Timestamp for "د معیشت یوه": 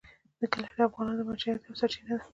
1.19-1.79